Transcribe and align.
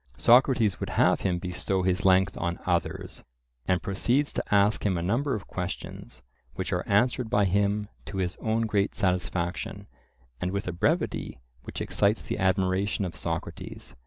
Socrates 0.17 0.79
would 0.79 0.89
have 0.89 1.21
him 1.21 1.37
bestow 1.37 1.83
his 1.83 2.03
length 2.03 2.35
on 2.35 2.57
others, 2.65 3.23
and 3.67 3.83
proceeds 3.83 4.33
to 4.33 4.43
ask 4.51 4.83
him 4.83 4.97
a 4.97 5.03
number 5.03 5.35
of 5.35 5.45
questions, 5.45 6.23
which 6.55 6.73
are 6.73 6.83
answered 6.89 7.29
by 7.29 7.45
him 7.45 7.87
to 8.07 8.17
his 8.17 8.35
own 8.37 8.63
great 8.63 8.95
satisfaction, 8.95 9.85
and 10.41 10.49
with 10.49 10.67
a 10.67 10.71
brevity 10.73 11.39
which 11.65 11.81
excites 11.81 12.23
the 12.23 12.39
admiration 12.39 13.05
of 13.05 13.15
Socrates. 13.15 13.93